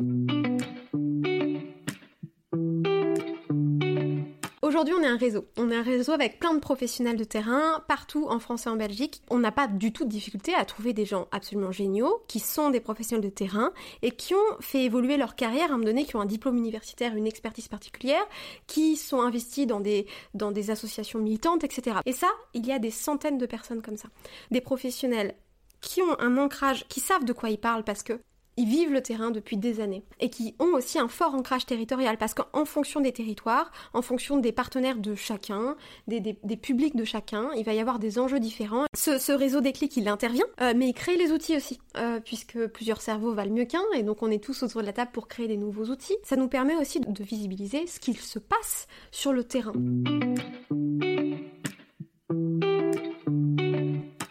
Aujourd'hui, 4.78 4.94
on 4.96 5.02
est 5.02 5.08
un 5.08 5.16
réseau. 5.16 5.44
On 5.56 5.72
est 5.72 5.74
un 5.74 5.82
réseau 5.82 6.12
avec 6.12 6.38
plein 6.38 6.54
de 6.54 6.60
professionnels 6.60 7.16
de 7.16 7.24
terrain 7.24 7.82
partout 7.88 8.28
en 8.28 8.38
France 8.38 8.66
et 8.66 8.70
en 8.70 8.76
Belgique. 8.76 9.22
On 9.28 9.40
n'a 9.40 9.50
pas 9.50 9.66
du 9.66 9.92
tout 9.92 10.04
de 10.04 10.08
difficulté 10.08 10.54
à 10.54 10.64
trouver 10.64 10.92
des 10.92 11.04
gens 11.04 11.26
absolument 11.32 11.72
géniaux 11.72 12.22
qui 12.28 12.38
sont 12.38 12.70
des 12.70 12.78
professionnels 12.78 13.24
de 13.24 13.28
terrain 13.28 13.72
et 14.02 14.12
qui 14.12 14.34
ont 14.34 14.60
fait 14.60 14.84
évoluer 14.84 15.16
leur 15.16 15.34
carrière 15.34 15.72
à 15.72 15.74
un 15.74 15.78
moment 15.78 15.86
donné, 15.86 16.04
qui 16.04 16.14
ont 16.14 16.20
un 16.20 16.26
diplôme 16.26 16.56
universitaire, 16.58 17.16
une 17.16 17.26
expertise 17.26 17.66
particulière, 17.66 18.24
qui 18.68 18.96
sont 18.96 19.20
investis 19.20 19.66
dans 19.66 19.80
des, 19.80 20.06
dans 20.34 20.52
des 20.52 20.70
associations 20.70 21.18
militantes, 21.18 21.64
etc. 21.64 21.96
Et 22.06 22.12
ça, 22.12 22.28
il 22.54 22.64
y 22.64 22.70
a 22.70 22.78
des 22.78 22.92
centaines 22.92 23.38
de 23.38 23.46
personnes 23.46 23.82
comme 23.82 23.96
ça. 23.96 24.10
Des 24.52 24.60
professionnels 24.60 25.34
qui 25.80 26.02
ont 26.02 26.20
un 26.20 26.36
ancrage, 26.36 26.86
qui 26.86 27.00
savent 27.00 27.24
de 27.24 27.32
quoi 27.32 27.50
ils 27.50 27.58
parlent 27.58 27.82
parce 27.82 28.04
que 28.04 28.20
ils 28.58 28.66
vivent 28.66 28.92
le 28.92 29.00
terrain 29.00 29.30
depuis 29.30 29.56
des 29.56 29.80
années 29.80 30.02
et 30.18 30.30
qui 30.30 30.56
ont 30.58 30.74
aussi 30.74 30.98
un 30.98 31.06
fort 31.06 31.34
ancrage 31.34 31.64
territorial 31.64 32.18
parce 32.18 32.34
qu'en 32.34 32.64
fonction 32.64 33.00
des 33.00 33.12
territoires, 33.12 33.70
en 33.94 34.02
fonction 34.02 34.36
des 34.36 34.50
partenaires 34.50 34.98
de 34.98 35.14
chacun, 35.14 35.76
des, 36.08 36.20
publics 36.56 36.96
de 36.96 37.04
chacun, 37.04 37.50
il 37.56 37.64
va 37.64 37.72
y 37.72 37.78
avoir 37.78 38.00
des 38.00 38.18
enjeux 38.18 38.40
différents. 38.40 38.86
Ce, 38.94 39.32
réseau 39.32 39.60
des 39.60 39.72
clics, 39.72 39.96
il 39.96 40.08
intervient, 40.08 40.44
euh, 40.60 40.72
mais 40.76 40.88
il 40.88 40.92
crée 40.92 41.16
les 41.16 41.30
outils 41.30 41.56
aussi, 41.56 41.78
euh, 41.96 42.18
puisque 42.18 42.66
plusieurs 42.66 43.00
cerveaux 43.00 43.32
valent 43.32 43.54
mieux 43.54 43.64
qu'un 43.64 43.84
et 43.94 44.02
donc 44.02 44.24
on 44.24 44.30
est 44.30 44.42
tous 44.42 44.64
autour 44.64 44.80
de 44.80 44.86
la 44.86 44.92
table 44.92 45.12
pour 45.12 45.28
créer 45.28 45.46
des 45.46 45.56
nouveaux 45.56 45.84
outils. 45.84 46.16
Ça 46.24 46.34
nous 46.34 46.48
permet 46.48 46.74
aussi 46.74 46.98
de 46.98 47.22
visibiliser 47.22 47.86
ce 47.86 48.00
qu'il 48.00 48.16
se 48.16 48.40
passe 48.40 48.88
sur 49.12 49.32
le 49.32 49.44
terrain. 49.44 49.72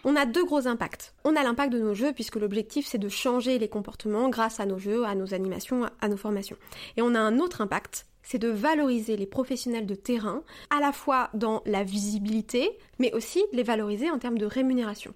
On 0.10 0.16
a 0.16 0.26
deux 0.26 0.46
gros 0.46 0.70
impacts. 0.70 1.14
On 1.26 1.36
a 1.36 1.44
l'impact 1.44 1.74
de 1.74 1.80
nos 1.80 1.94
jeux 1.94 2.14
puisque 2.14 2.38
l'objectif 2.38 2.88
c'est 2.88 2.98
de 2.98 3.10
changer 3.10 3.60
les 3.60 3.68
comportements 3.68 4.30
grâce 4.30 4.62
à 4.62 4.66
nos 4.66 4.78
jeux, 4.78 5.06
à 5.06 5.16
nos 5.16 5.34
animations, 5.34 5.90
à 6.00 6.08
nos 6.08 6.16
formations. 6.16 6.56
Et 6.96 7.02
on 7.02 7.14
a 7.14 7.20
un 7.20 7.40
autre 7.40 7.60
impact, 7.60 8.06
c'est 8.28 8.40
de 8.40 8.50
valoriser 8.50 9.16
les 9.16 9.26
professionnels 9.26 9.86
de 9.86 9.96
terrain, 9.96 10.44
à 10.70 10.82
la 10.82 10.92
fois 10.92 11.30
dans 11.34 11.62
la 11.66 11.86
visibilité, 11.86 12.78
mais 13.00 13.14
aussi 13.14 13.42
les 13.54 13.64
valoriser 13.64 14.12
en 14.12 14.20
termes 14.20 14.38
de 14.38 14.46
rémunération 14.46 15.14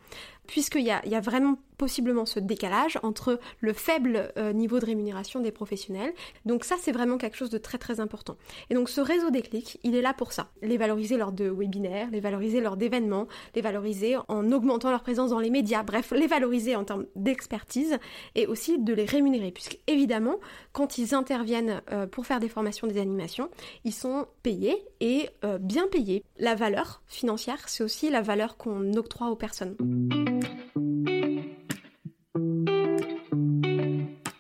puisqu'il 0.51 0.83
y 0.83 0.91
a, 0.91 1.05
y 1.07 1.15
a 1.15 1.21
vraiment 1.21 1.57
possiblement 1.77 2.25
ce 2.25 2.39
décalage 2.39 2.99
entre 3.01 3.39
le 3.59 3.73
faible 3.73 4.31
euh, 4.37 4.53
niveau 4.53 4.79
de 4.79 4.85
rémunération 4.85 5.39
des 5.39 5.51
professionnels. 5.51 6.13
Donc 6.45 6.63
ça, 6.63 6.75
c'est 6.79 6.91
vraiment 6.91 7.17
quelque 7.17 7.37
chose 7.37 7.49
de 7.49 7.57
très 7.57 7.77
très 7.77 7.99
important. 7.99 8.35
Et 8.69 8.75
donc 8.75 8.89
ce 8.89 9.01
réseau 9.01 9.31
des 9.31 9.41
clics, 9.41 9.79
il 9.83 9.95
est 9.95 10.01
là 10.01 10.13
pour 10.13 10.31
ça. 10.33 10.51
Les 10.61 10.77
valoriser 10.77 11.17
lors 11.17 11.31
de 11.31 11.49
webinaires, 11.49 12.09
les 12.11 12.19
valoriser 12.19 12.59
lors 12.59 12.77
d'événements, 12.77 13.27
les 13.55 13.61
valoriser 13.61 14.17
en 14.27 14.51
augmentant 14.51 14.91
leur 14.91 15.01
présence 15.01 15.31
dans 15.31 15.39
les 15.39 15.49
médias, 15.49 15.81
bref, 15.81 16.11
les 16.11 16.27
valoriser 16.27 16.75
en 16.75 16.83
termes 16.83 17.05
d'expertise 17.15 17.97
et 18.35 18.45
aussi 18.45 18.77
de 18.77 18.93
les 18.93 19.05
rémunérer, 19.05 19.51
puisque 19.51 19.79
évidemment, 19.87 20.35
quand 20.73 20.97
ils 20.97 21.15
interviennent 21.15 21.81
euh, 21.91 22.05
pour 22.05 22.25
faire 22.25 22.39
des 22.39 22.49
formations, 22.49 22.87
des 22.87 22.99
animations, 23.01 23.49
ils 23.83 23.93
sont 23.93 24.27
payés 24.43 24.77
et 24.99 25.29
euh, 25.43 25.57
bien 25.57 25.87
payés. 25.87 26.23
La 26.37 26.55
valeur 26.55 27.03
financière, 27.07 27.67
c'est 27.67 27.83
aussi 27.83 28.09
la 28.09 28.21
valeur 28.21 28.57
qu'on 28.57 28.93
octroie 28.93 29.29
aux 29.29 29.35
personnes. 29.35 29.75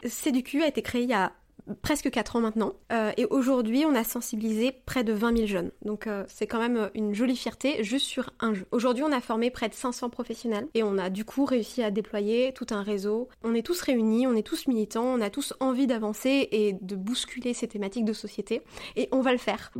CDQ 0.05 0.63
a 0.63 0.67
été 0.67 0.81
créé 0.81 1.03
il 1.03 1.09
y 1.09 1.13
a 1.13 1.33
presque 1.81 2.09
4 2.09 2.35
ans 2.35 2.41
maintenant. 2.41 2.73
Euh, 2.91 3.11
et 3.17 3.25
aujourd'hui, 3.25 3.85
on 3.85 3.95
a 3.95 4.03
sensibilisé 4.03 4.71
près 4.85 5.03
de 5.03 5.13
20 5.13 5.35
000 5.37 5.47
jeunes. 5.47 5.71
Donc 5.83 6.07
euh, 6.07 6.23
c'est 6.27 6.47
quand 6.47 6.59
même 6.59 6.89
une 6.93 7.13
jolie 7.13 7.35
fierté 7.35 7.83
juste 7.83 8.05
sur 8.05 8.31
un 8.39 8.53
jeu. 8.53 8.65
Aujourd'hui, 8.71 9.03
on 9.03 9.11
a 9.11 9.21
formé 9.21 9.49
près 9.49 9.69
de 9.69 9.73
500 9.73 10.09
professionnels 10.09 10.67
et 10.73 10.83
on 10.83 10.97
a 10.97 11.09
du 11.09 11.25
coup 11.25 11.45
réussi 11.45 11.83
à 11.83 11.91
déployer 11.91 12.53
tout 12.53 12.67
un 12.71 12.83
réseau. 12.83 13.29
On 13.43 13.53
est 13.53 13.65
tous 13.65 13.81
réunis, 13.81 14.27
on 14.27 14.35
est 14.35 14.45
tous 14.45 14.67
militants, 14.67 15.05
on 15.05 15.21
a 15.21 15.29
tous 15.29 15.53
envie 15.59 15.87
d'avancer 15.87 16.47
et 16.51 16.73
de 16.81 16.95
bousculer 16.95 17.53
ces 17.53 17.67
thématiques 17.67 18.05
de 18.05 18.13
société. 18.13 18.61
Et 18.95 19.09
on 19.11 19.21
va 19.21 19.31
le 19.31 19.37
faire. 19.37 19.71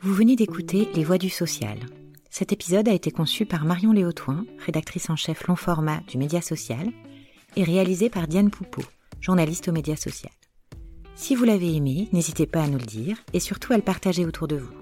Vous 0.00 0.14
venez 0.14 0.36
d'écouter 0.36 0.88
Les 0.94 1.04
Voix 1.04 1.18
du 1.18 1.28
Social 1.28 1.78
cet 2.30 2.52
épisode 2.52 2.88
a 2.88 2.92
été 2.92 3.10
conçu 3.10 3.46
par 3.46 3.64
Marion 3.64 3.90
Léotoin, 3.90 4.44
rédactrice 4.64 5.10
en 5.10 5.16
chef 5.16 5.48
long 5.48 5.56
format 5.56 6.00
du 6.06 6.18
Média 6.18 6.40
Social, 6.40 6.88
et 7.56 7.64
réalisé 7.64 8.10
par 8.10 8.28
Diane 8.28 8.50
Poupeau, 8.50 8.82
journaliste 9.20 9.68
au 9.68 9.72
Média 9.72 9.96
Social. 9.96 10.32
Si 11.14 11.34
vous 11.34 11.44
l'avez 11.44 11.74
aimé, 11.74 12.08
n'hésitez 12.12 12.46
pas 12.46 12.62
à 12.62 12.68
nous 12.68 12.78
le 12.78 12.86
dire 12.86 13.18
et 13.32 13.40
surtout 13.40 13.72
à 13.72 13.76
le 13.76 13.82
partager 13.82 14.24
autour 14.24 14.48
de 14.48 14.56
vous. 14.56 14.72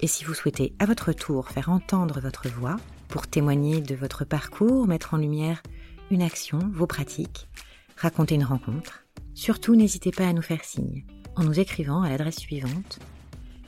Et 0.00 0.06
si 0.06 0.24
vous 0.24 0.34
souhaitez 0.34 0.74
à 0.78 0.86
votre 0.86 1.12
tour 1.12 1.48
faire 1.48 1.70
entendre 1.70 2.20
votre 2.20 2.48
voix 2.48 2.76
pour 3.08 3.26
témoigner 3.26 3.80
de 3.80 3.94
votre 3.94 4.24
parcours, 4.24 4.86
mettre 4.86 5.14
en 5.14 5.16
lumière 5.16 5.62
une 6.10 6.22
action, 6.22 6.58
vos 6.72 6.86
pratiques, 6.86 7.48
raconter 7.96 8.34
une 8.34 8.44
rencontre, 8.44 9.04
surtout 9.34 9.74
n'hésitez 9.74 10.10
pas 10.10 10.28
à 10.28 10.32
nous 10.32 10.42
faire 10.42 10.64
signe 10.64 11.04
en 11.36 11.44
nous 11.44 11.58
écrivant 11.58 12.02
à 12.02 12.10
l'adresse 12.10 12.38
suivante 12.38 12.98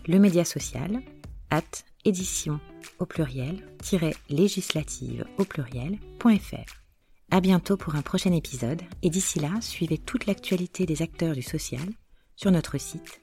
le 0.06 0.18
média 0.18 0.44
social 0.44 1.02
at 1.50 1.62
édition 2.04 2.60
au 2.98 3.06
pluriel, 3.06 3.64
législative 4.28 5.24
au 5.38 5.44
pluriel.fr. 5.44 6.79
À 7.32 7.40
bientôt 7.40 7.76
pour 7.76 7.94
un 7.94 8.02
prochain 8.02 8.32
épisode 8.32 8.82
et 9.02 9.10
d'ici 9.10 9.38
là, 9.38 9.50
suivez 9.60 9.98
toute 9.98 10.26
l'actualité 10.26 10.84
des 10.84 11.00
acteurs 11.00 11.34
du 11.34 11.42
social 11.42 11.88
sur 12.34 12.50
notre 12.50 12.76
site 12.76 13.20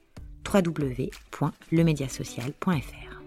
www.lemediasocial.fr. 0.50 3.17